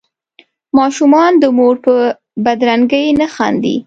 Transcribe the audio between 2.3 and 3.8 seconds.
بدرنګۍ نه خاندي.